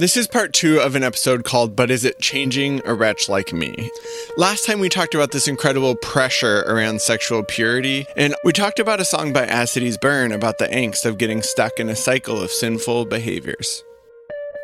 [0.00, 3.52] This is part two of an episode called But Is It Changing a Wretch Like
[3.52, 3.90] Me?
[4.36, 9.00] Last time we talked about this incredible pressure around sexual purity, and we talked about
[9.00, 12.40] a song by As Cities Burn about the angst of getting stuck in a cycle
[12.40, 13.82] of sinful behaviors.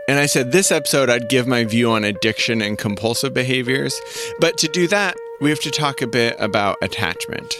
[0.07, 4.01] And I said this episode I'd give my view on addiction and compulsive behaviors,
[4.39, 7.57] but to do that, we have to talk a bit about attachment.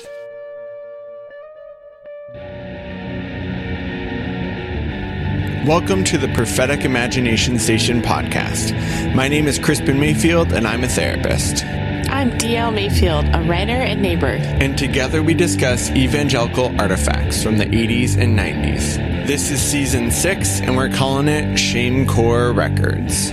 [5.67, 8.75] Welcome to the Prophetic Imagination Station podcast.
[9.15, 11.65] My name is Crispin Mayfield, and I'm a therapist.
[11.65, 14.27] I'm DL Mayfield, a writer and neighbor.
[14.27, 19.27] And together we discuss evangelical artifacts from the 80s and 90s.
[19.27, 23.31] This is season six, and we're calling it Shame Core Records.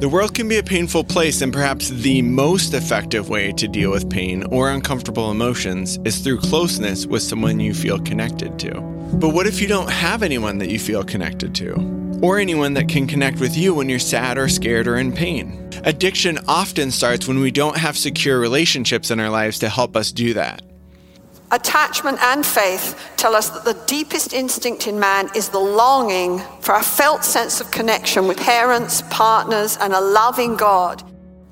[0.00, 3.90] The world can be a painful place, and perhaps the most effective way to deal
[3.90, 8.80] with pain or uncomfortable emotions is through closeness with someone you feel connected to.
[9.14, 11.74] But what if you don't have anyone that you feel connected to?
[12.22, 15.68] Or anyone that can connect with you when you're sad or scared or in pain?
[15.82, 20.12] Addiction often starts when we don't have secure relationships in our lives to help us
[20.12, 20.62] do that.
[21.50, 26.74] Attachment and faith tell us that the deepest instinct in man is the longing for
[26.74, 31.02] a felt sense of connection with parents, partners, and a loving God.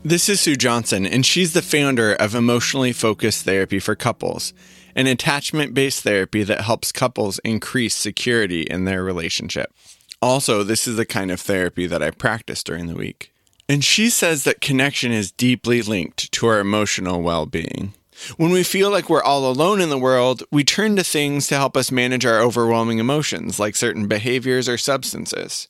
[0.02, 4.52] This is Sue Johnson, and she's the founder of Emotionally Focused Therapy for Couples,
[4.94, 9.72] an attachment based therapy that helps couples increase security in their relationship.
[10.20, 13.32] Also, this is the kind of therapy that I practice during the week.
[13.66, 17.94] And she says that connection is deeply linked to our emotional well being.
[18.36, 21.56] When we feel like we're all alone in the world, we turn to things to
[21.56, 25.68] help us manage our overwhelming emotions, like certain behaviors or substances.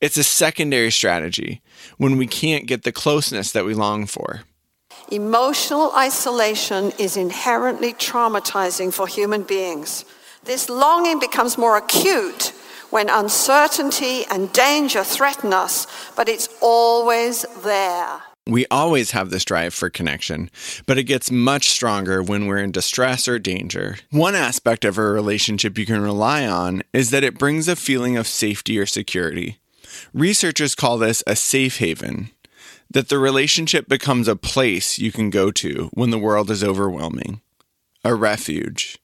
[0.00, 1.60] It's a secondary strategy
[1.96, 4.42] when we can't get the closeness that we long for.
[5.10, 10.04] Emotional isolation is inherently traumatizing for human beings.
[10.44, 12.52] This longing becomes more acute
[12.90, 18.20] when uncertainty and danger threaten us, but it's always there.
[18.48, 20.50] We always have this drive for connection,
[20.86, 23.98] but it gets much stronger when we're in distress or danger.
[24.10, 28.16] One aspect of a relationship you can rely on is that it brings a feeling
[28.16, 29.58] of safety or security.
[30.14, 32.30] Researchers call this a safe haven,
[32.90, 37.42] that the relationship becomes a place you can go to when the world is overwhelming,
[38.02, 38.96] a refuge.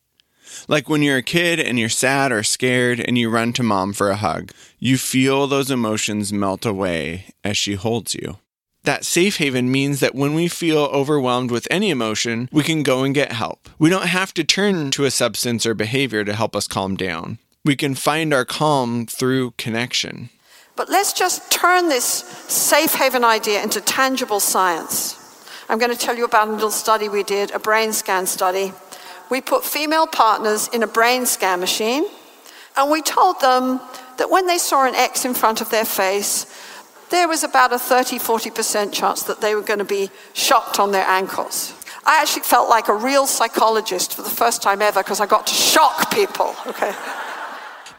[0.69, 3.93] Like when you're a kid and you're sad or scared and you run to mom
[3.93, 8.39] for a hug, you feel those emotions melt away as she holds you.
[8.85, 13.03] That safe haven means that when we feel overwhelmed with any emotion, we can go
[13.03, 13.71] and get help.
[13.79, 17.39] We don't have to turn to a substance or behavior to help us calm down.
[17.65, 20.29] We can find our calm through connection.
[20.77, 25.19] But let's just turn this safe haven idea into tangible science.
[25.71, 28.75] I'm going to tell you about a little study we did, a brain scan study.
[29.31, 32.05] We put female partners in a brain scan machine,
[32.77, 33.81] and we told them
[34.19, 36.45] that when they saw an X in front of their face,
[37.11, 40.93] there was about a 30 40% chance that they were going to be shocked on
[40.93, 41.75] their ankles.
[42.05, 45.47] I actually felt like a real psychologist for the first time ever because I got
[45.47, 46.55] to shock people.
[46.67, 46.95] Okay.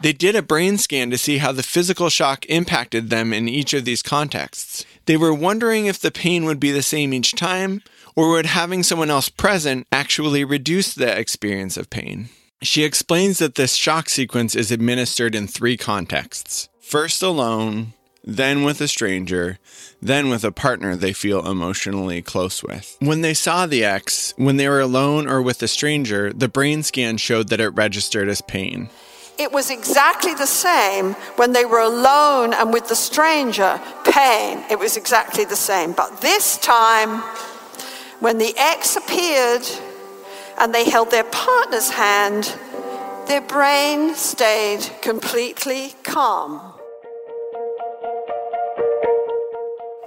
[0.00, 3.72] They did a brain scan to see how the physical shock impacted them in each
[3.72, 4.84] of these contexts.
[5.06, 7.82] They were wondering if the pain would be the same each time,
[8.14, 12.28] or would having someone else present actually reduce the experience of pain.
[12.62, 17.94] She explains that this shock sequence is administered in three contexts first alone,
[18.26, 19.58] then with a stranger,
[20.02, 22.96] then with a partner they feel emotionally close with.
[23.00, 26.82] When they saw the X, when they were alone or with a stranger, the brain
[26.82, 28.90] scan showed that it registered as pain.
[29.38, 34.64] It was exactly the same when they were alone and with the stranger, pain.
[34.70, 35.92] It was exactly the same.
[35.92, 37.20] But this time,
[38.20, 39.62] when the X appeared
[40.58, 42.52] and they held their partner's hand,
[43.28, 46.72] their brain stayed completely calm.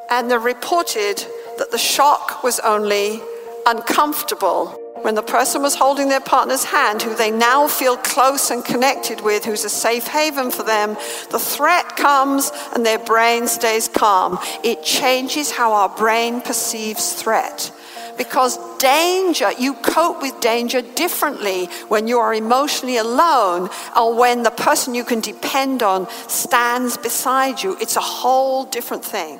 [0.09, 1.25] And they reported
[1.57, 3.21] that the shock was only
[3.65, 4.67] uncomfortable.
[5.01, 9.21] When the person was holding their partner's hand, who they now feel close and connected
[9.21, 10.97] with, who's a safe haven for them,
[11.31, 14.39] the threat comes and their brain stays calm.
[14.61, 17.71] It changes how our brain perceives threat.
[18.17, 24.51] Because danger, you cope with danger differently when you are emotionally alone or when the
[24.51, 27.77] person you can depend on stands beside you.
[27.79, 29.39] It's a whole different thing.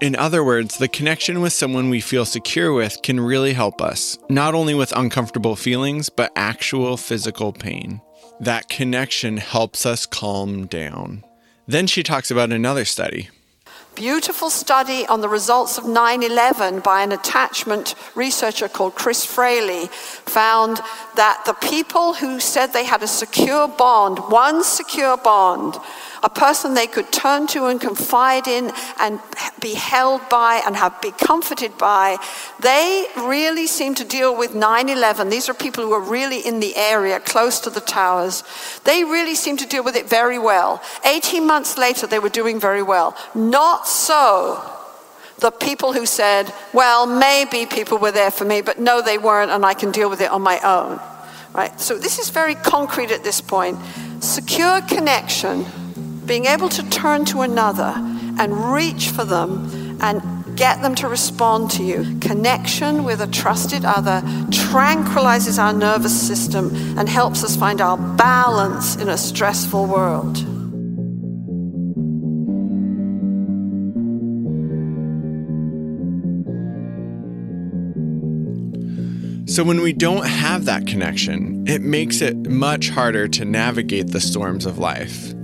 [0.00, 4.18] In other words, the connection with someone we feel secure with can really help us,
[4.28, 8.02] not only with uncomfortable feelings, but actual physical pain.
[8.38, 11.24] That connection helps us calm down.
[11.66, 13.30] Then she talks about another study.
[13.94, 19.86] beautiful study on the results of 9 11 by an attachment researcher called Chris Fraley
[20.26, 20.82] found
[21.14, 25.78] that the people who said they had a secure bond, one secure bond,
[26.22, 29.20] a person they could turn to and confide in and
[29.60, 32.16] be held by and have be comforted by,
[32.60, 35.30] they really seem to deal with 9-11.
[35.30, 38.42] These are people who are really in the area, close to the towers.
[38.84, 40.82] They really seem to deal with it very well.
[41.04, 43.16] 18 months later, they were doing very well.
[43.34, 44.72] Not so
[45.38, 49.50] the people who said, well, maybe people were there for me, but no, they weren't,
[49.50, 51.00] and I can deal with it on my own.
[51.52, 51.78] Right?
[51.80, 53.78] So this is very concrete at this point.
[54.20, 55.64] Secure connection
[56.26, 57.94] being able to turn to another
[58.38, 60.20] and reach for them and
[60.56, 62.18] get them to respond to you.
[62.20, 68.96] Connection with a trusted other tranquilizes our nervous system and helps us find our balance
[68.96, 70.38] in a stressful world.
[79.48, 84.20] So, when we don't have that connection, it makes it much harder to navigate the
[84.20, 85.35] storms of life.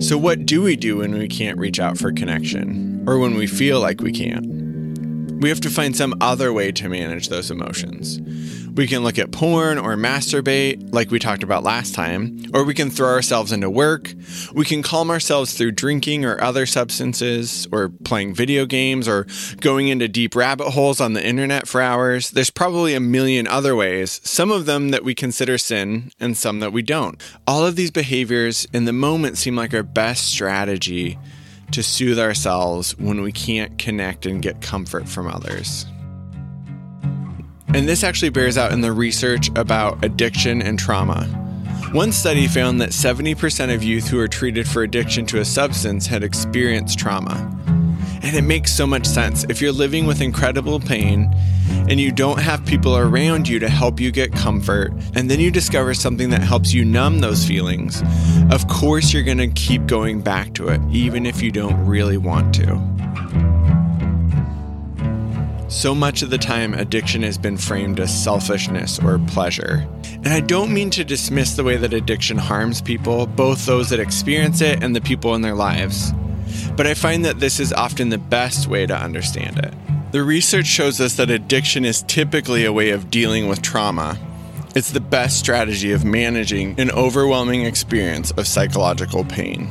[0.00, 3.46] So, what do we do when we can't reach out for connection or when we
[3.46, 4.59] feel like we can't?
[5.40, 8.20] We have to find some other way to manage those emotions.
[8.72, 12.74] We can look at porn or masturbate, like we talked about last time, or we
[12.74, 14.12] can throw ourselves into work.
[14.52, 19.26] We can calm ourselves through drinking or other substances, or playing video games, or
[19.60, 22.30] going into deep rabbit holes on the internet for hours.
[22.30, 26.60] There's probably a million other ways, some of them that we consider sin, and some
[26.60, 27.20] that we don't.
[27.46, 31.18] All of these behaviors in the moment seem like our best strategy
[31.72, 35.86] to soothe ourselves when we can't connect and get comfort from others.
[37.72, 41.24] And this actually bears out in the research about addiction and trauma.
[41.92, 46.06] One study found that 70% of youth who are treated for addiction to a substance
[46.06, 47.36] had experienced trauma.
[48.22, 49.44] And it makes so much sense.
[49.48, 51.32] If you're living with incredible pain
[51.88, 55.50] and you don't have people around you to help you get comfort, and then you
[55.50, 58.02] discover something that helps you numb those feelings,
[58.50, 62.16] of course you're going to keep going back to it, even if you don't really
[62.16, 62.90] want to.
[65.70, 69.88] So much of the time, addiction has been framed as selfishness or pleasure.
[70.02, 74.00] And I don't mean to dismiss the way that addiction harms people, both those that
[74.00, 76.12] experience it and the people in their lives.
[76.76, 79.74] But I find that this is often the best way to understand it.
[80.12, 84.18] The research shows us that addiction is typically a way of dealing with trauma.
[84.74, 89.68] It's the best strategy of managing an overwhelming experience of psychological pain.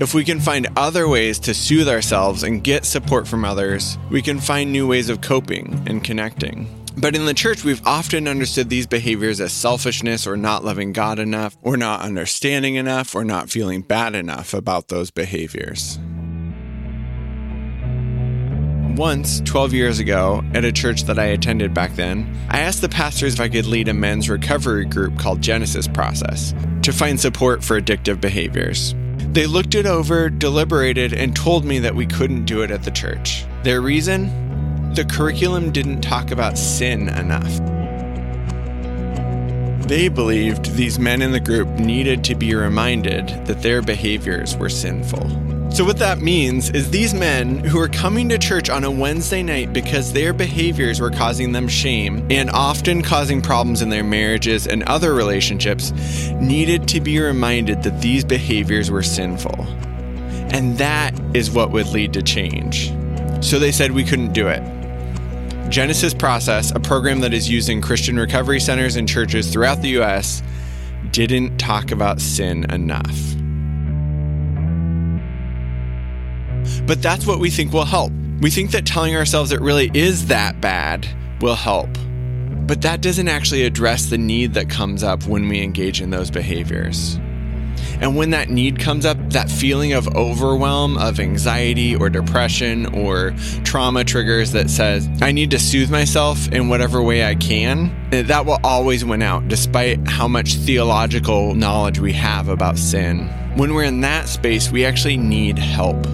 [0.00, 4.22] If we can find other ways to soothe ourselves and get support from others, we
[4.22, 6.68] can find new ways of coping and connecting.
[6.96, 11.18] But in the church, we've often understood these behaviors as selfishness or not loving God
[11.18, 15.98] enough, or not understanding enough, or not feeling bad enough about those behaviors.
[18.96, 22.88] Once, 12 years ago, at a church that I attended back then, I asked the
[22.88, 27.62] pastors if I could lead a men's recovery group called Genesis Process to find support
[27.62, 28.94] for addictive behaviors.
[29.32, 32.90] They looked it over, deliberated, and told me that we couldn't do it at the
[32.90, 33.44] church.
[33.62, 34.92] Their reason?
[34.94, 37.58] The curriculum didn't talk about sin enough.
[39.86, 44.68] They believed these men in the group needed to be reminded that their behaviors were
[44.68, 45.59] sinful.
[45.72, 49.40] So, what that means is these men who are coming to church on a Wednesday
[49.40, 54.66] night because their behaviors were causing them shame and often causing problems in their marriages
[54.66, 55.92] and other relationships
[56.40, 59.64] needed to be reminded that these behaviors were sinful.
[60.52, 62.88] And that is what would lead to change.
[63.40, 64.62] So, they said we couldn't do it.
[65.70, 70.00] Genesis Process, a program that is used in Christian recovery centers and churches throughout the
[70.00, 70.42] US,
[71.12, 73.39] didn't talk about sin enough.
[76.86, 78.12] But that's what we think will help.
[78.40, 81.06] We think that telling ourselves it really is that bad
[81.40, 81.90] will help.
[82.66, 86.30] But that doesn't actually address the need that comes up when we engage in those
[86.30, 87.18] behaviors.
[88.00, 93.32] And when that need comes up, that feeling of overwhelm, of anxiety or depression or
[93.64, 98.22] trauma triggers that says, I need to soothe myself in whatever way I can, eh,
[98.22, 103.28] that will always win out, despite how much theological knowledge we have about sin.
[103.56, 106.06] When we're in that space, we actually need help.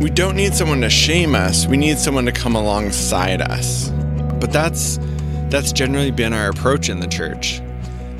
[0.00, 3.90] We don't need someone to shame us, we need someone to come alongside us.
[4.40, 4.98] But that's
[5.50, 7.60] that's generally been our approach in the church.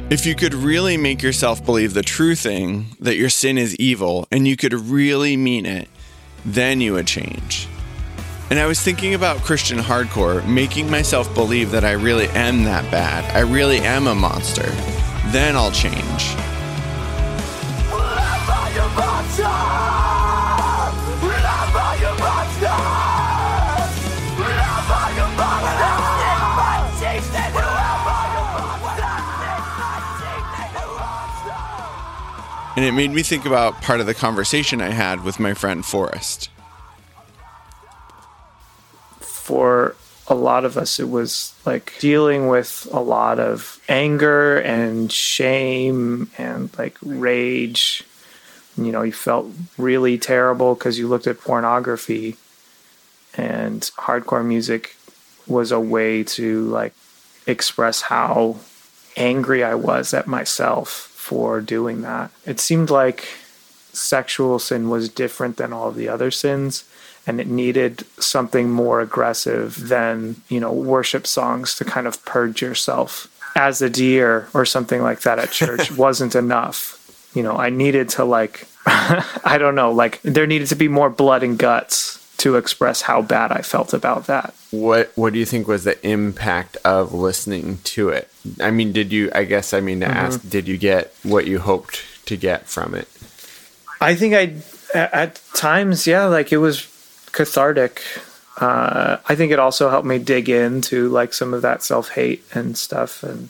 [0.08, 4.28] If you could really make yourself believe the true thing, that your sin is evil,
[4.30, 5.88] and you could really mean it,
[6.44, 7.66] then you would change.
[8.50, 12.88] And I was thinking about Christian hardcore, making myself believe that I really am that
[12.90, 13.24] bad.
[13.34, 14.70] I really am a monster.
[15.32, 16.36] Then I'll change.
[32.76, 35.84] And it made me think about part of the conversation I had with my friend
[35.84, 36.50] Forrest.
[39.20, 39.94] For
[40.26, 46.30] a lot of us, it was like dealing with a lot of anger and shame
[46.36, 48.02] and like rage.
[48.76, 49.46] You know, you felt
[49.78, 52.36] really terrible because you looked at pornography,
[53.34, 54.96] and hardcore music
[55.46, 56.94] was a way to like
[57.46, 58.56] express how
[59.16, 62.30] angry I was at myself for doing that.
[62.44, 63.26] It seemed like
[63.94, 66.84] sexual sin was different than all of the other sins
[67.26, 72.60] and it needed something more aggressive than, you know, worship songs to kind of purge
[72.60, 73.30] yourself.
[73.56, 77.00] As a deer or something like that at church wasn't enough.
[77.34, 81.08] You know, I needed to like I don't know, like there needed to be more
[81.08, 84.54] blood and guts to express how bad I felt about that.
[84.70, 88.28] What What do you think was the impact of listening to it?
[88.60, 89.30] I mean, did you?
[89.34, 90.14] I guess I mean to mm-hmm.
[90.14, 93.08] ask, did you get what you hoped to get from it?
[93.98, 94.56] I think I,
[94.94, 96.86] at times, yeah, like it was
[97.32, 98.02] cathartic.
[98.58, 102.44] Uh, I think it also helped me dig into like some of that self hate
[102.52, 103.48] and stuff, and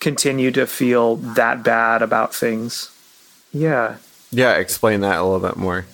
[0.00, 2.90] continue to feel that bad about things.
[3.52, 3.98] Yeah.
[4.32, 4.56] Yeah.
[4.56, 5.86] Explain that a little bit more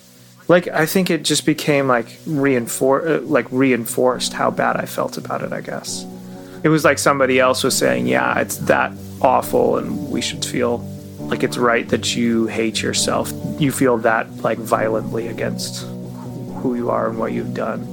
[0.47, 5.17] like I think it just became like reinforced, uh, like reinforced how bad I felt
[5.17, 5.51] about it.
[5.51, 6.05] I guess
[6.63, 10.77] it was like somebody else was saying, "Yeah, it's that awful, and we should feel
[11.19, 13.31] like it's right that you hate yourself.
[13.59, 15.85] You feel that like violently against
[16.61, 17.85] who you are and what you've done,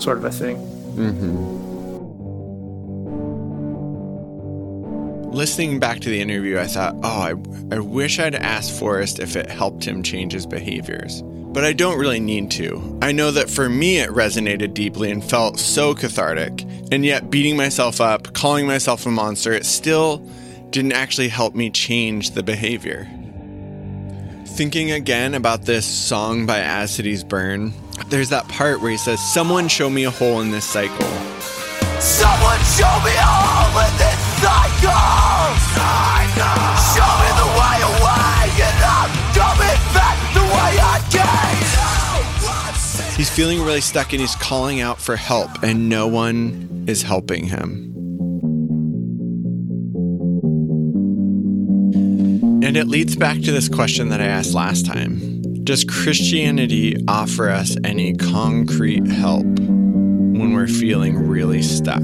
[0.00, 0.56] sort of a thing."
[0.96, 1.66] Mm-hmm.
[5.30, 7.34] Listening back to the interview, I thought, oh, I,
[7.74, 11.22] I wish I'd asked Forrest if it helped him change his behaviors
[11.56, 12.98] but I don't really need to.
[13.00, 17.56] I know that for me it resonated deeply and felt so cathartic, and yet beating
[17.56, 20.18] myself up, calling myself a monster, it still
[20.68, 23.08] didn't actually help me change the behavior.
[24.48, 27.72] Thinking again about this song by As Cities Burn,
[28.08, 31.06] there's that part where he says, Someone show me a hole in this cycle.
[32.00, 36.15] Someone show me a hole in this cycle!
[43.16, 47.46] He's feeling really stuck and he's calling out for help, and no one is helping
[47.46, 47.94] him.
[52.62, 57.48] And it leads back to this question that I asked last time Does Christianity offer
[57.48, 62.02] us any concrete help when we're feeling really stuck?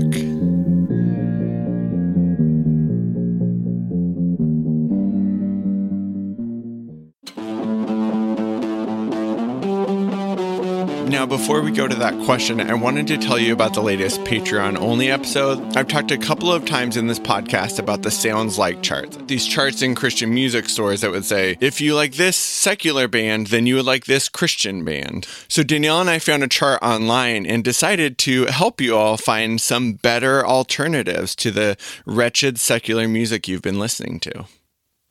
[11.43, 14.79] Before we go to that question, I wanted to tell you about the latest Patreon
[14.79, 15.77] only episode.
[15.77, 19.19] I've talked a couple of times in this podcast about the sounds like charts.
[19.27, 23.49] These charts in Christian music stores that would say, if you like this secular band,
[23.49, 25.27] then you would like this Christian band.
[25.49, 29.61] So Danielle and I found a chart online and decided to help you all find
[29.61, 34.45] some better alternatives to the wretched secular music you've been listening to.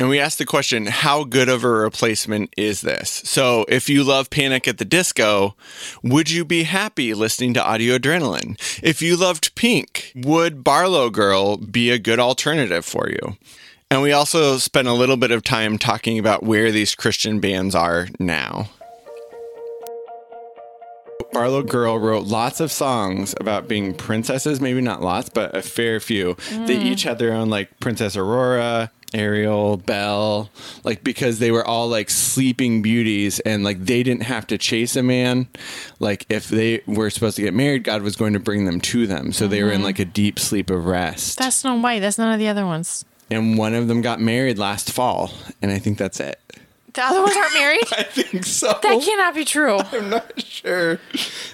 [0.02, 3.22] And we asked the question, how good of a replacement is this?
[3.24, 5.56] So, if you love Panic at the Disco,
[6.02, 8.58] would you be happy listening to Audio Adrenaline?
[8.82, 13.38] If you loved Pink, would Barlow Girl be a good alternative for you?
[13.92, 17.76] And we also spent a little bit of time talking about where these Christian bands
[17.76, 18.72] are now.
[21.32, 26.00] Barlow Girl wrote lots of songs about being princesses, maybe not lots, but a fair
[26.00, 26.34] few.
[26.36, 26.66] Mm.
[26.66, 30.50] They each had their own, like Princess Aurora, Ariel, Belle,
[30.84, 34.96] like because they were all like sleeping beauties and like they didn't have to chase
[34.96, 35.48] a man.
[36.00, 39.08] Like if they were supposed to get married, God was going to bring them to
[39.08, 39.32] them.
[39.32, 39.52] So mm-hmm.
[39.52, 39.86] they were in mm-hmm.
[39.86, 41.40] like a deep sleep of rest.
[41.40, 42.00] That's Snow White.
[42.00, 43.06] That's none of the other ones.
[43.30, 45.32] And one of them got married last fall.
[45.62, 46.40] And I think that's it.
[46.94, 47.84] The other ones aren't married?
[47.98, 48.68] I think so.
[48.68, 49.78] That cannot be true.
[49.92, 51.00] I'm not sure.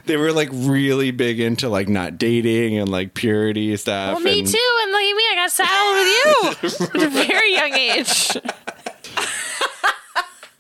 [0.05, 4.15] They were like really big into like not dating and like purity stuff.
[4.15, 4.47] Well, me and...
[4.47, 4.77] too.
[4.81, 8.37] And look at me, I got saddled with you at a very young age.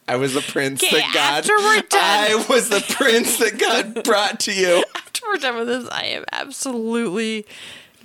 [0.09, 1.39] I was the prince that God.
[1.39, 4.85] After we're done, I was the prince that God brought to you.
[4.95, 7.45] After we're done with this, I am absolutely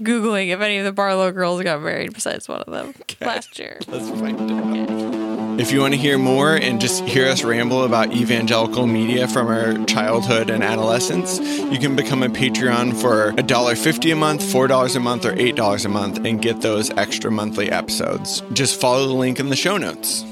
[0.00, 3.24] googling if any of the Barlow girls got married besides one of them okay.
[3.24, 3.78] last year.
[3.86, 4.90] Let's find out.
[4.90, 5.21] Okay.
[5.58, 9.48] If you want to hear more and just hear us ramble about evangelical media from
[9.48, 15.00] our childhood and adolescence, you can become a Patreon for $1.50 a month, $4 a
[15.00, 18.42] month, or $8 a month and get those extra monthly episodes.
[18.54, 20.24] Just follow the link in the show notes.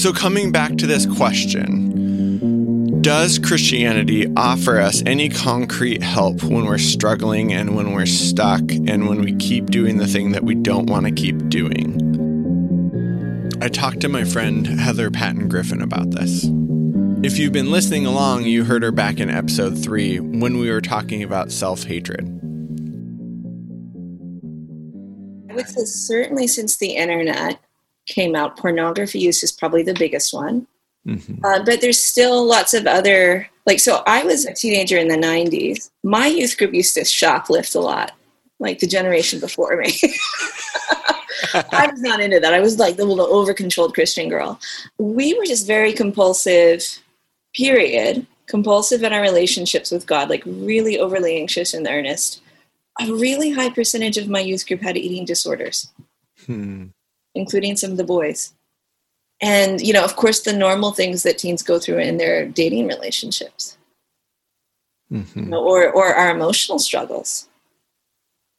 [0.00, 6.78] So, coming back to this question Does Christianity offer us any concrete help when we're
[6.78, 10.86] struggling and when we're stuck and when we keep doing the thing that we don't
[10.86, 12.03] want to keep doing?
[13.64, 16.44] I talked to my friend Heather Patton Griffin about this.
[17.24, 20.82] If you've been listening along, you heard her back in episode three when we were
[20.82, 22.28] talking about self hatred.
[25.50, 27.58] I would say certainly since the internet
[28.04, 30.66] came out, pornography use is probably the biggest one.
[31.08, 31.42] Mm-hmm.
[31.42, 35.16] Uh, but there's still lots of other, like, so I was a teenager in the
[35.16, 35.88] 90s.
[36.02, 38.12] My youth group used to shoplift a lot,
[38.58, 39.98] like the generation before me.
[41.72, 42.54] I was not into that.
[42.54, 44.60] I was like the little over controlled Christian girl.
[44.98, 46.82] We were just very compulsive,
[47.54, 48.26] period.
[48.46, 52.42] Compulsive in our relationships with God, like really overly anxious and earnest.
[53.00, 55.90] A really high percentage of my youth group had eating disorders,
[56.46, 56.86] hmm.
[57.34, 58.52] including some of the boys
[59.40, 62.86] and you know of course the normal things that teens go through in their dating
[62.86, 63.76] relationships
[65.12, 65.38] mm-hmm.
[65.38, 67.48] you know, or or our emotional struggles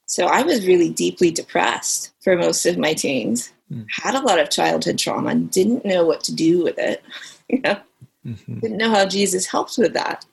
[0.06, 3.86] so i was really deeply depressed for most of my teens mm.
[3.90, 7.04] had a lot of childhood trauma didn't know what to do with it
[7.50, 7.78] you know
[8.26, 8.60] mm-hmm.
[8.60, 10.26] didn't know how jesus helped with that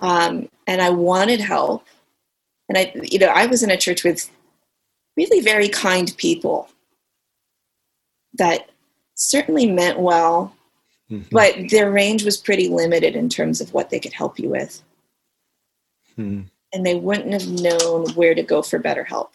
[0.00, 1.86] um, and i wanted help
[2.68, 4.30] and i you know i was in a church with
[5.16, 6.68] really very kind people
[8.34, 8.70] that
[9.14, 10.54] certainly meant well,
[11.10, 11.28] mm-hmm.
[11.32, 14.82] but their range was pretty limited in terms of what they could help you with.
[16.18, 16.42] Mm-hmm.
[16.72, 19.32] And they wouldn't have known where to go for better help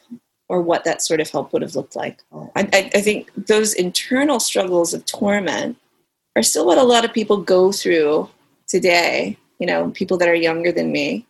[0.50, 2.22] or what that sort of help would have looked like.
[2.56, 5.78] I, I, I think those internal struggles of torment
[6.36, 8.30] are still what a lot of people go through
[8.68, 11.26] today, you know, people that are younger than me.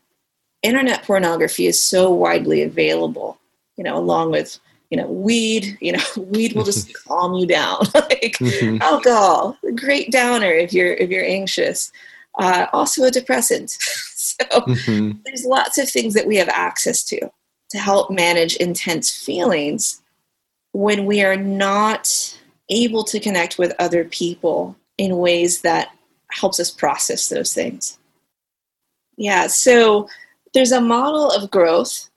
[0.63, 3.39] Internet pornography is so widely available,
[3.77, 4.59] you know, along with
[4.91, 7.79] you know, weed, you know, weed will just calm you down.
[7.95, 8.81] like mm-hmm.
[8.81, 11.91] alcohol, a great downer if you're if you're anxious.
[12.37, 13.77] Uh, also a depressant.
[14.51, 15.11] so mm-hmm.
[15.25, 17.29] there's lots of things that we have access to
[17.69, 20.01] to help manage intense feelings
[20.73, 22.37] when we are not
[22.69, 25.89] able to connect with other people in ways that
[26.31, 27.97] helps us process those things.
[29.17, 30.07] Yeah, so
[30.53, 32.09] there's a model of growth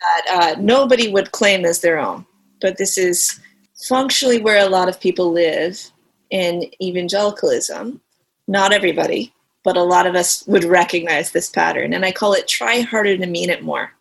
[0.00, 2.24] that uh, nobody would claim as their own.
[2.60, 3.40] But this is
[3.88, 5.80] functionally where a lot of people live
[6.30, 8.00] in evangelicalism.
[8.46, 9.32] Not everybody,
[9.64, 11.92] but a lot of us would recognize this pattern.
[11.92, 13.92] And I call it try harder to mean it more.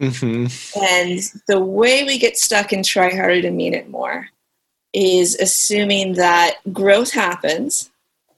[0.00, 0.46] Mm-hmm.
[0.82, 4.28] And the way we get stuck in try harder to mean it more
[4.92, 7.90] is assuming that growth happens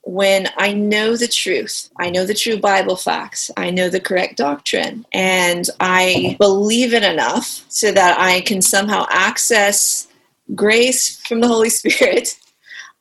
[0.05, 4.35] when I know the truth, I know the true Bible facts, I know the correct
[4.35, 10.09] doctrine, and I believe it enough so that I can somehow access
[10.53, 12.37] grace from the Holy Spirit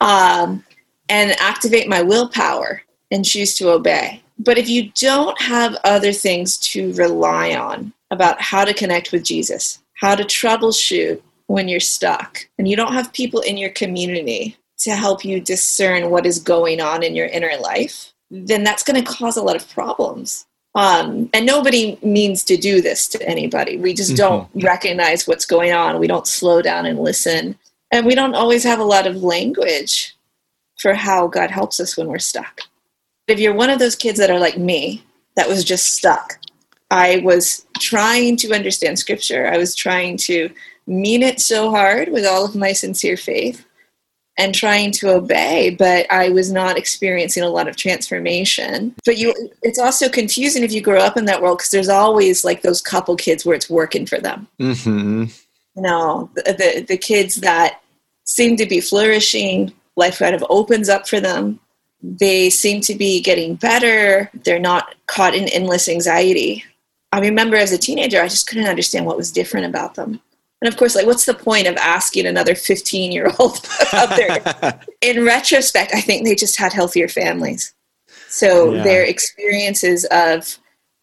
[0.01, 0.65] um,
[1.09, 4.22] and activate my willpower and choose to obey.
[4.38, 9.22] But if you don't have other things to rely on about how to connect with
[9.22, 14.57] Jesus, how to troubleshoot when you're stuck, and you don't have people in your community
[14.79, 19.03] to help you discern what is going on in your inner life, then that's going
[19.03, 20.46] to cause a lot of problems.
[20.75, 23.77] Um, and nobody means to do this to anybody.
[23.77, 24.66] We just don't mm-hmm.
[24.66, 26.01] recognize what's going on.
[26.01, 27.59] We don't slow down and listen.
[27.90, 30.16] And we don't always have a lot of language
[30.79, 32.62] for how God helps us when we're stuck.
[33.33, 35.03] If you're one of those kids that are like me,
[35.37, 36.38] that was just stuck,
[36.90, 39.47] I was trying to understand scripture.
[39.47, 40.51] I was trying to
[40.87, 43.64] mean it so hard with all of my sincere faith
[44.38, 49.33] and trying to obey but i was not experiencing a lot of transformation but you
[49.62, 52.81] it's also confusing if you grow up in that world because there's always like those
[52.81, 55.25] couple kids where it's working for them mm-hmm.
[55.77, 57.83] you know the, the, the kids that
[58.25, 61.61] seem to be flourishing life kind of opens up for them
[62.03, 66.65] they seem to be getting better they're not caught in endless anxiety
[67.12, 70.21] i remember as a teenager i just couldn't understand what was different about them
[70.62, 74.81] and of course, like, what's the point of asking another 15 year old out there?
[75.01, 77.75] In retrospect, I think they just had healthier families.
[78.29, 78.85] So yeah.
[78.85, 80.59] their experiences of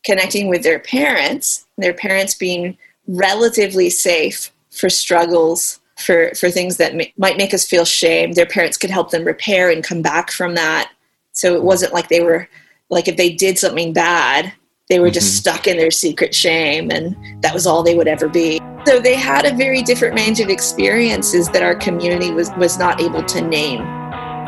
[0.05, 6.95] connecting with their parents, their parents being relatively safe for struggles, for, for things that
[6.95, 10.31] may, might make us feel shame, their parents could help them repair and come back
[10.31, 10.91] from that.
[11.33, 12.47] So it wasn't like they were,
[12.89, 14.51] like, if they did something bad,
[14.89, 15.51] they were just mm-hmm.
[15.51, 18.59] stuck in their secret shame and that was all they would ever be.
[18.87, 22.99] So they had a very different range of experiences that our community was, was not
[22.99, 23.81] able to name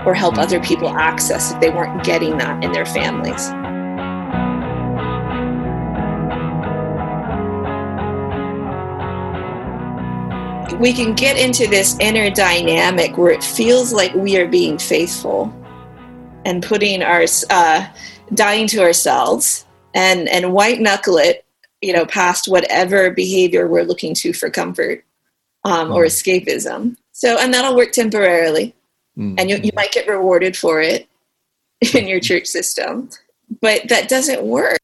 [0.05, 3.51] or help other people access if they weren't getting that in their families.
[10.81, 15.53] We can get into this inner dynamic where it feels like we are being faithful
[16.43, 17.87] and putting our uh,
[18.33, 21.45] dying to ourselves and and white knuckle it
[21.81, 25.05] you know past whatever behavior we're looking to for comfort
[25.65, 26.97] um, or escapism.
[27.11, 28.73] So, and that'll work temporarily,
[29.17, 29.35] Mm.
[29.37, 31.07] and you, you might get rewarded for it
[31.93, 33.09] in your church system,
[33.59, 34.79] but that doesn't work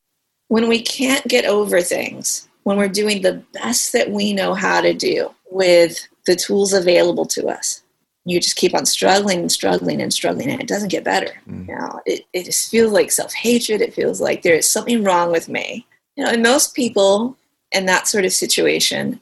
[0.50, 4.82] when we can't get over things, when we're doing the best that we know how
[4.82, 7.82] to do with the tools available to us.
[8.26, 11.32] You just keep on struggling and struggling and struggling, and it doesn't get better.
[11.48, 11.68] Mm.
[11.68, 13.82] You know, it, it just feels like self hatred.
[13.82, 15.86] It feels like there is something wrong with me.
[16.16, 17.38] You know, and most people
[17.72, 19.22] in that sort of situation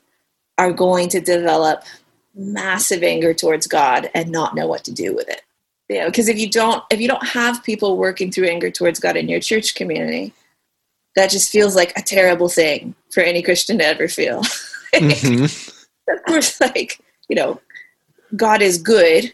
[0.57, 1.83] are going to develop
[2.33, 5.41] massive anger towards God and not know what to do with it.
[5.89, 8.99] You know, because if you don't if you don't have people working through anger towards
[8.99, 10.33] God in your church community,
[11.15, 14.41] that just feels like a terrible thing for any Christian to ever feel.
[14.95, 15.74] Mhm.
[16.09, 17.59] of course, like, you know,
[18.35, 19.33] God is good.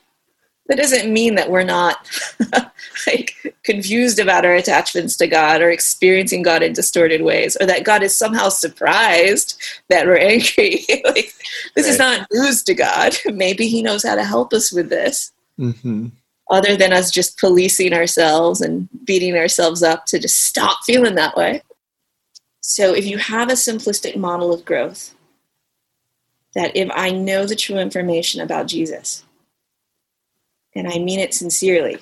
[0.67, 2.09] That doesn't mean that we're not
[3.07, 7.83] like confused about our attachments to God or experiencing God in distorted ways, or that
[7.83, 10.85] God is somehow surprised that we're angry.
[11.03, 11.33] like,
[11.75, 13.15] this is not news to God.
[13.33, 16.11] Maybe He knows how to help us with this, Mhm.
[16.49, 21.35] other than us just policing ourselves and beating ourselves up to just stop feeling that
[21.35, 21.63] way.
[22.61, 25.15] So, if you have a simplistic model of growth,
[26.55, 29.23] that if I know the true information about Jesus,
[30.75, 31.99] and I mean it sincerely,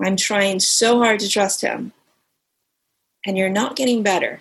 [0.00, 1.92] I'm trying so hard to trust him,
[3.26, 4.40] and you're not getting better,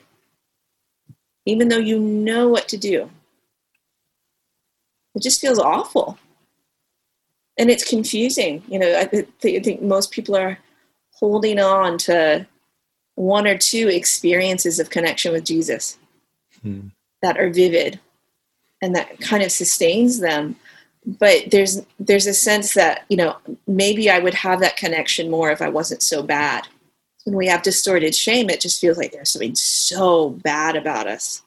[1.45, 3.09] even though you know what to do.
[5.15, 6.17] It just feels awful.
[7.57, 8.63] And it's confusing.
[8.69, 10.59] You know, I th- I think most people are
[11.12, 12.47] holding on to
[13.15, 15.97] one or two experiences of connection with Jesus
[16.62, 16.88] Hmm.
[17.21, 17.99] that are vivid
[18.82, 20.56] and that kind of sustains them
[21.06, 23.36] but there's there's a sense that you know
[23.68, 26.68] maybe i would have that connection more if i wasn't so bad
[27.26, 31.42] when we have distorted shame it just feels like there's something so bad about us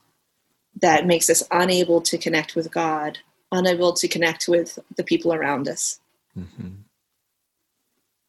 [0.80, 3.18] that makes us unable to connect with god
[3.52, 6.00] unable to connect with the people around us
[6.36, 6.68] mm-hmm.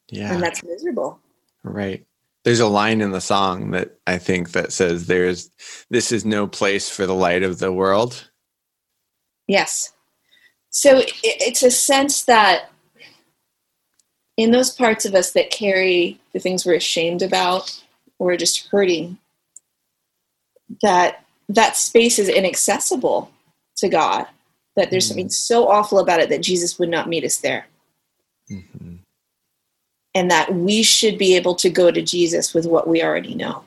[0.10, 0.34] Yeah.
[0.34, 1.20] and that's miserable
[1.63, 2.06] Right.
[2.44, 5.50] There's a line in the song that I think that says there's
[5.89, 8.30] this is no place for the light of the world.
[9.47, 9.93] Yes.
[10.69, 12.69] So it, it's a sense that
[14.38, 17.84] in those parts of us that carry the things we're ashamed about
[18.17, 19.17] or just hurting,
[20.82, 23.32] that that space is inaccessible
[23.77, 24.25] to God.
[24.75, 27.67] That there's something so awful about it that Jesus would not meet us there.
[28.49, 28.99] Mhm.
[30.15, 33.63] And that we should be able to go to Jesus with what we already know.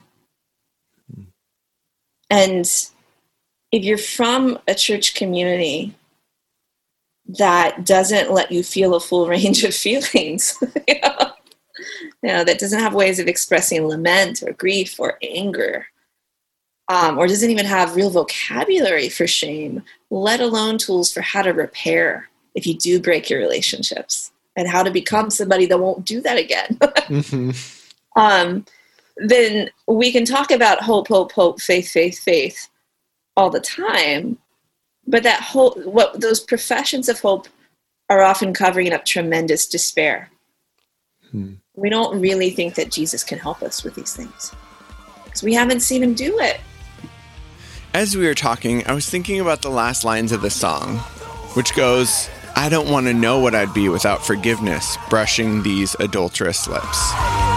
[2.28, 2.68] And
[3.72, 5.94] if you're from a church community
[7.28, 10.56] that doesn't let you feel a full range of feelings,
[10.88, 11.32] you know,
[12.22, 15.86] you know, that doesn't have ways of expressing lament or grief or anger,
[16.88, 21.50] um, or doesn't even have real vocabulary for shame, let alone tools for how to
[21.50, 26.20] repair if you do break your relationships and how to become somebody that won't do
[26.20, 26.78] that again.
[27.06, 27.54] Mhm.
[28.16, 28.64] um,
[29.18, 32.68] then we can talk about hope, hope, hope, faith, faith, faith
[33.36, 34.38] all the time.
[35.06, 37.48] But that hope, what those professions of hope
[38.08, 40.30] are often covering up tremendous despair.
[41.30, 41.54] Hmm.
[41.74, 44.54] We don't really think that Jesus can help us with these things
[45.24, 46.60] because we haven't seen him do it.
[47.92, 50.98] As we were talking, I was thinking about the last lines of the song,
[51.54, 56.66] which goes, I don't want to know what I'd be without forgiveness, brushing these adulterous
[56.68, 57.55] lips.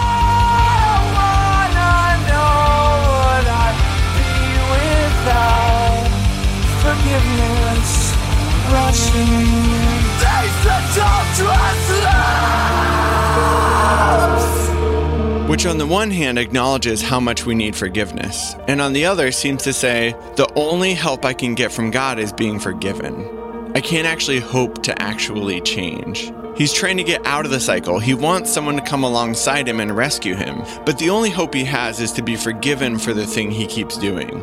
[15.60, 19.30] Which, on the one hand, acknowledges how much we need forgiveness, and on the other,
[19.30, 23.70] seems to say, the only help I can get from God is being forgiven.
[23.74, 26.32] I can't actually hope to actually change.
[26.56, 27.98] He's trying to get out of the cycle.
[27.98, 31.64] He wants someone to come alongside him and rescue him, but the only hope he
[31.64, 34.42] has is to be forgiven for the thing he keeps doing.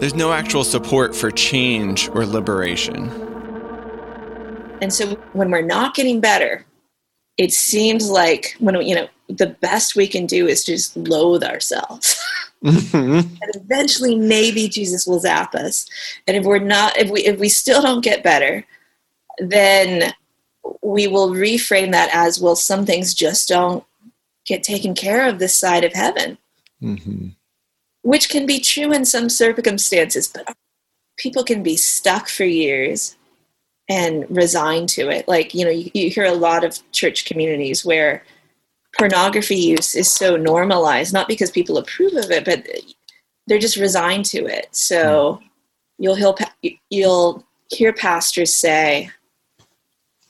[0.00, 3.08] There's no actual support for change or liberation.
[4.82, 6.66] And so when we're not getting better,
[7.36, 12.16] it seems like when you know the best we can do is just loathe ourselves.
[12.62, 13.20] Mhm.
[13.40, 15.86] and eventually maybe Jesus will zap us.
[16.26, 18.66] And if we're not if we if we still don't get better,
[19.38, 20.12] then
[20.82, 23.82] we will reframe that as well some things just don't
[24.44, 26.36] get taken care of this side of heaven,
[26.82, 27.34] Mhm.
[28.02, 30.54] which can be true in some circumstances, but
[31.16, 33.16] people can be stuck for years
[33.88, 35.26] and resigned to it.
[35.26, 38.22] Like, you know, you, you hear a lot of church communities where
[38.96, 42.66] pornography use is so normalized, not because people approve of it, but
[43.46, 44.68] they're just resigned to it.
[44.72, 45.40] So
[45.98, 46.34] you'll hear,
[46.90, 49.10] you'll hear pastors say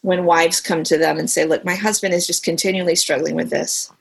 [0.02, 3.50] when wives come to them and say, Look, my husband is just continually struggling with
[3.50, 3.92] this.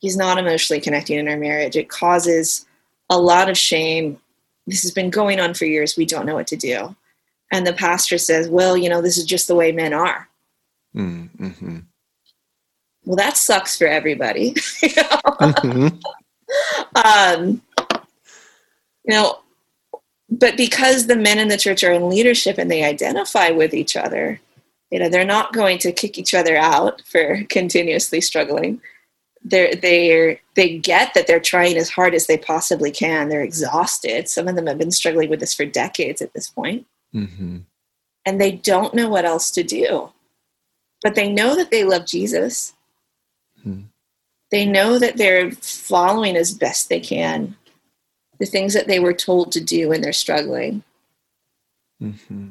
[0.00, 1.76] He's not emotionally connecting in our marriage.
[1.76, 2.66] It causes
[3.10, 4.20] a lot of shame.
[4.66, 5.96] This has been going on for years.
[5.96, 6.94] We don't know what to do.
[7.50, 10.28] And the pastor says, Well, you know, this is just the way men are.
[10.94, 11.78] Mm-hmm.
[13.08, 14.54] Well, that sucks for everybody.
[14.82, 15.20] you know?
[15.40, 15.88] mm-hmm.
[16.94, 17.62] um,
[19.06, 19.38] you know,
[20.28, 23.96] but because the men in the church are in leadership and they identify with each
[23.96, 24.38] other,
[24.90, 28.78] you know, they're not going to kick each other out for continuously struggling.
[29.42, 33.30] They're they they get that they're trying as hard as they possibly can.
[33.30, 34.28] They're exhausted.
[34.28, 36.86] Some of them have been struggling with this for decades at this point.
[37.14, 37.60] Mm-hmm.
[38.26, 40.12] and they don't know what else to do.
[41.02, 42.74] But they know that they love Jesus.
[43.62, 43.82] Hmm.
[44.50, 47.54] They know that they're following as best they can
[48.38, 50.82] the things that they were told to do when they're struggling.
[52.02, 52.48] Mm-hmm.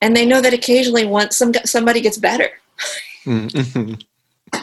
[0.00, 2.50] And they know that occasionally once some, somebody gets better.
[3.24, 3.94] Mm-hmm.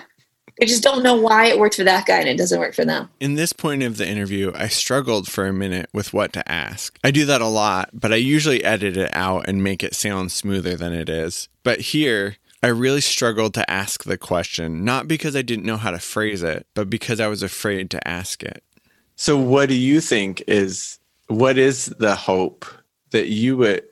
[0.60, 2.84] they just don't know why it worked for that guy and it doesn't work for
[2.84, 3.10] them.
[3.20, 6.98] In this point of the interview, I struggled for a minute with what to ask.
[7.04, 10.32] I do that a lot, but I usually edit it out and make it sound
[10.32, 11.48] smoother than it is.
[11.64, 15.92] But here, I really struggled to ask the question, not because I didn't know how
[15.92, 18.64] to phrase it, but because I was afraid to ask it.
[19.16, 22.66] So, what do you think is what is the hope
[23.12, 23.84] that you would?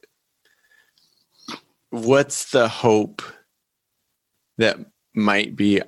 [1.91, 3.21] What's the hope
[4.58, 4.80] that
[5.13, 5.82] might be?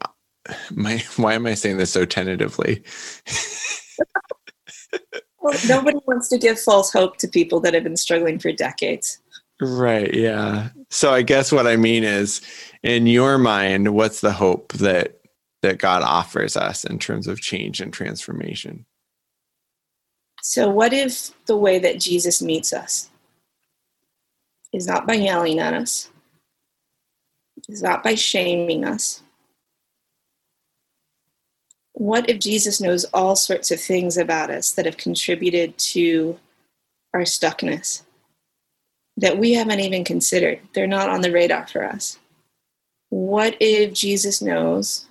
[0.71, 2.83] My, why am I saying this so tentatively?
[5.39, 9.19] well, nobody wants to give false hope to people that have been struggling for decades.
[9.59, 10.13] Right.
[10.13, 10.69] Yeah.
[10.89, 12.41] So I guess what I mean is,
[12.83, 15.19] in your mind, what's the hope that
[15.63, 18.85] that God offers us in terms of change and transformation?
[20.43, 23.09] So, what if the way that Jesus meets us
[24.71, 26.09] is not by yelling at us,
[27.67, 29.23] is not by shaming us?
[31.93, 36.39] What if Jesus knows all sorts of things about us that have contributed to
[37.13, 38.03] our stuckness
[39.17, 40.59] that we haven't even considered?
[40.73, 42.17] They're not on the radar for us.
[43.09, 45.05] What if Jesus knows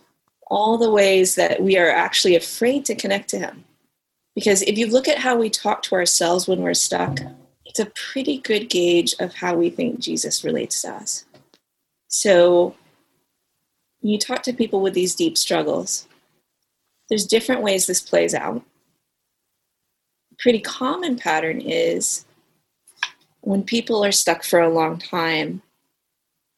[0.48, 3.64] all the ways that we are actually afraid to connect to Him?
[4.34, 7.18] Because if you look at how we talk to ourselves when we're stuck,
[7.64, 11.24] it's a pretty good gauge of how we think Jesus relates to us.
[12.08, 12.74] So,
[14.02, 16.06] you talk to people with these deep struggles,
[17.08, 18.62] there's different ways this plays out.
[20.32, 22.25] A pretty common pattern is
[23.46, 25.62] when people are stuck for a long time,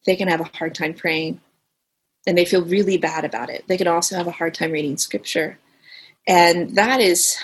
[0.06, 1.38] they can have a hard time praying
[2.26, 3.62] and they feel really bad about it.
[3.68, 5.58] They can also have a hard time reading scripture.
[6.26, 7.36] And that is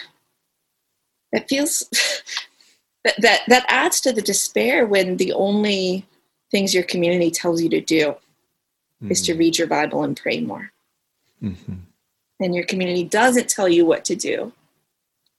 [1.33, 1.81] that feels
[3.05, 6.07] that, that that adds to the despair when the only
[6.51, 9.11] things your community tells you to do mm-hmm.
[9.11, 9.41] is to mm-hmm.
[9.41, 10.71] read your bible and pray more
[11.43, 11.75] mm-hmm.
[12.41, 14.53] and your community doesn't tell you what to do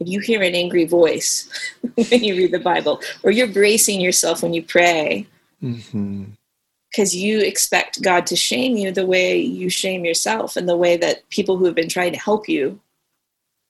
[0.07, 1.49] you hear an angry voice
[1.95, 5.25] when you read the bible or you're bracing yourself when you pray
[5.59, 7.17] because mm-hmm.
[7.17, 11.27] you expect god to shame you the way you shame yourself and the way that
[11.29, 12.79] people who have been trying to help you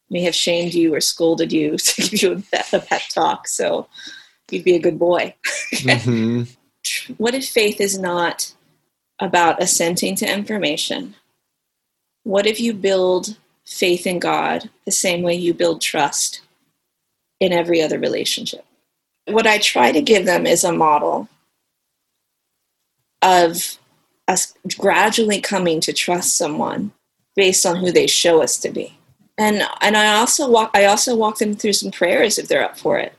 [0.10, 3.48] may have shamed you or scolded you to give you a, pep talk.
[3.48, 3.88] So
[4.52, 5.36] you'd be a good boy.
[5.74, 6.44] mm-hmm.
[7.18, 8.54] What if faith is not
[9.20, 11.16] about assenting to information?
[12.22, 16.42] What if you build faith in God the same way you build trust
[17.40, 18.66] in every other relationship?
[19.28, 21.28] What I try to give them is a model
[23.22, 23.78] of
[24.28, 26.92] us gradually coming to trust someone
[27.36, 28.98] based on who they show us to be
[29.38, 32.78] and and I also walk I also walk them through some prayers if they're up
[32.78, 33.14] for it.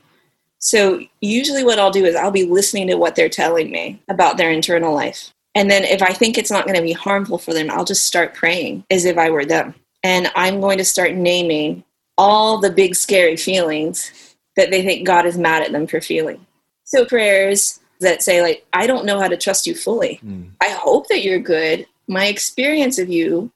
[0.59, 4.37] So usually what I'll do is I'll be listening to what they're telling me about
[4.37, 5.31] their internal life.
[5.53, 8.05] And then if I think it's not going to be harmful for them, I'll just
[8.05, 9.75] start praying as if I were them.
[10.03, 11.83] And I'm going to start naming
[12.17, 16.45] all the big scary feelings that they think God is mad at them for feeling.
[16.83, 20.19] So prayers that say like I don't know how to trust you fully.
[20.23, 20.51] Mm.
[20.61, 21.85] I hope that you're good.
[22.07, 23.51] My experience of you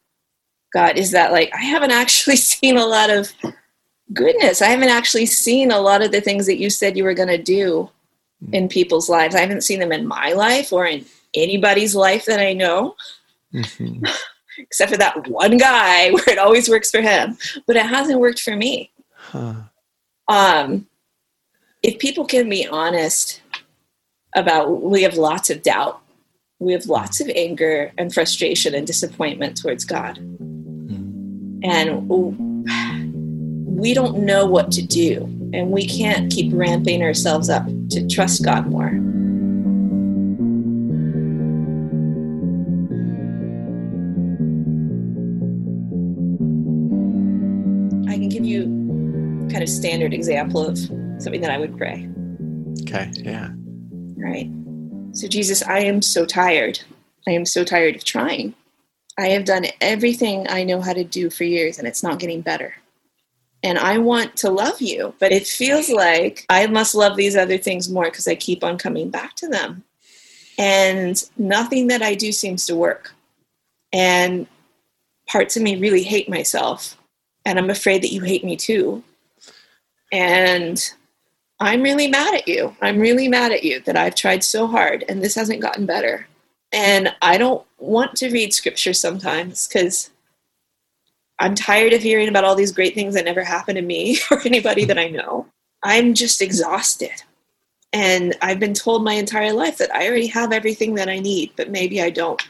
[0.73, 3.31] God is that like I haven't actually seen a lot of
[4.13, 4.61] goodness.
[4.61, 7.29] I haven't actually seen a lot of the things that you said you were going
[7.29, 7.89] to do
[8.43, 8.53] mm-hmm.
[8.53, 9.35] in people's lives.
[9.35, 12.95] I haven't seen them in my life or in anybody's life that I know.
[13.53, 14.05] Mm-hmm.
[14.57, 17.37] Except for that one guy where it always works for him,
[17.67, 18.91] but it hasn't worked for me.
[19.15, 19.53] Huh.
[20.27, 20.87] Um,
[21.83, 23.41] if people can be honest
[24.35, 26.01] about, we have lots of doubt,
[26.59, 30.17] we have lots of anger and frustration and disappointment towards God.
[31.63, 32.07] And
[33.81, 35.23] we don't know what to do.
[35.53, 38.91] And we can't keep ramping ourselves up to trust god more
[49.81, 52.07] standard example of something that I would pray.
[52.83, 53.11] Okay.
[53.15, 53.49] Yeah.
[53.49, 54.47] All right.
[55.13, 56.79] So, Jesus, I am so tired.
[57.27, 58.53] I am so tired of trying.
[59.17, 62.41] I have done everything I know how to do for years and it's not getting
[62.41, 62.75] better.
[63.63, 67.57] And I want to love you, but it feels like I must love these other
[67.57, 69.83] things more because I keep on coming back to them.
[70.59, 73.15] And nothing that I do seems to work.
[73.91, 74.45] And
[75.27, 76.97] parts of me really hate myself.
[77.45, 79.03] And I'm afraid that you hate me too.
[80.11, 80.93] And
[81.59, 82.75] I'm really mad at you.
[82.81, 86.27] I'm really mad at you that I've tried so hard and this hasn't gotten better.
[86.71, 90.09] And I don't want to read scripture sometimes because
[91.39, 94.41] I'm tired of hearing about all these great things that never happened to me or
[94.45, 95.47] anybody that I know.
[95.83, 97.23] I'm just exhausted.
[97.93, 101.51] And I've been told my entire life that I already have everything that I need,
[101.57, 102.41] but maybe I don't.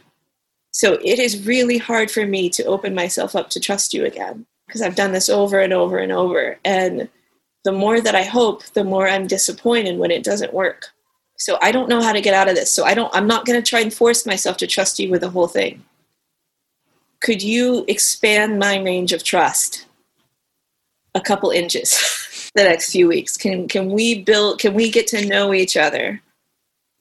[0.72, 4.46] So it is really hard for me to open myself up to trust you again
[4.68, 6.60] because I've done this over and over and over.
[6.64, 7.10] And
[7.64, 10.90] the more that I hope, the more I'm disappointed when it doesn't work.
[11.38, 12.72] So I don't know how to get out of this.
[12.72, 15.22] So I don't I'm not going to try and force myself to trust you with
[15.22, 15.84] the whole thing.
[17.20, 19.88] Could you expand my range of trust
[21.14, 23.38] a couple inches the next few weeks?
[23.38, 26.22] Can can we build can we get to know each other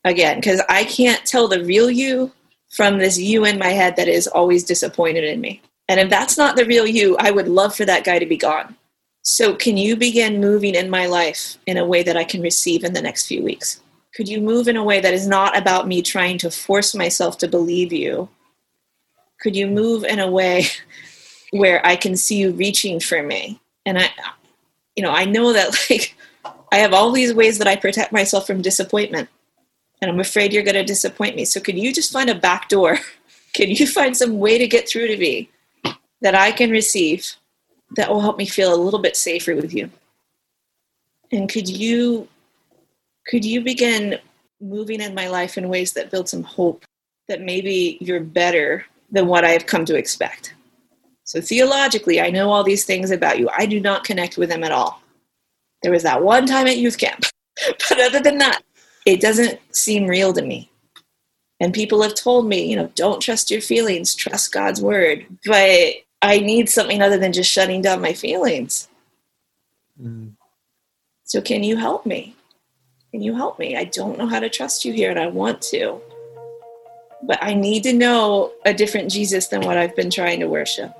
[0.04, 2.32] again cuz I can't tell the real you
[2.70, 5.60] from this you in my head that is always disappointed in me.
[5.88, 8.36] And if that's not the real you, I would love for that guy to be
[8.36, 8.76] gone.
[9.22, 12.84] So, can you begin moving in my life in a way that I can receive
[12.84, 13.80] in the next few weeks?
[14.14, 17.36] Could you move in a way that is not about me trying to force myself
[17.38, 18.28] to believe you?
[19.40, 20.66] Could you move in a way
[21.50, 23.60] where I can see you reaching for me?
[23.84, 24.10] And I,
[24.96, 26.16] you know, I know that like
[26.72, 29.28] I have all these ways that I protect myself from disappointment.
[30.00, 31.44] And I'm afraid you're going to disappoint me.
[31.44, 32.98] So, could you just find a back door?
[33.52, 35.50] Can you find some way to get through to me
[36.20, 37.34] that I can receive
[37.96, 39.90] that will help me feel a little bit safer with you?
[41.32, 42.28] And could you
[43.26, 44.18] could you begin
[44.60, 46.84] moving in my life in ways that build some hope
[47.28, 50.54] that maybe you're better than what I have come to expect?
[51.24, 53.48] So, theologically, I know all these things about you.
[53.56, 55.00] I do not connect with them at all.
[55.82, 57.24] There was that one time at youth camp,
[57.88, 58.62] but other than that,
[59.06, 60.68] it doesn't seem real to me.
[61.60, 65.26] And people have told me, you know, don't trust your feelings, trust God's word.
[65.44, 68.88] But I need something other than just shutting down my feelings.
[70.00, 70.32] Mm.
[71.24, 72.36] So, can you help me?
[73.10, 73.76] Can you help me?
[73.76, 76.00] I don't know how to trust you here and I want to.
[77.22, 80.92] But I need to know a different Jesus than what I've been trying to worship.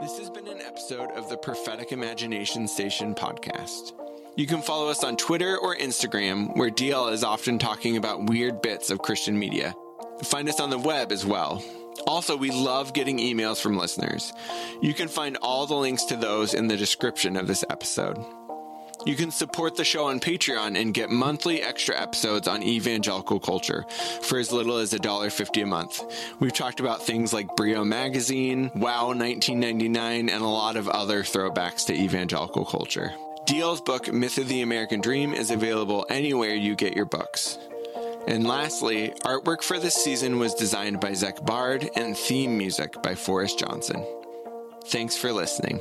[0.00, 3.92] This has been an episode of the Prophetic Imagination Station podcast.
[4.36, 8.62] You can follow us on Twitter or Instagram, where DL is often talking about weird
[8.62, 9.74] bits of Christian media.
[10.24, 11.62] Find us on the web as well
[12.06, 14.32] also, we love getting emails from listeners.
[14.82, 18.18] You can find all the links to those in the description of this episode.
[19.06, 23.84] You can support the show on Patreon and get monthly extra episodes on evangelical culture
[24.22, 26.02] for as little as $1.50 a month.
[26.40, 31.86] We've talked about things like Brio Magazine, Wow 1999, and a lot of other throwbacks
[31.86, 33.12] to evangelical culture.
[33.46, 37.58] DL's book, Myth of the American Dream, is available anywhere you get your books.
[38.26, 43.14] And lastly, artwork for this season was designed by Zach Bard and theme music by
[43.14, 44.02] Forrest Johnson.
[44.86, 45.80] Thanks for listening.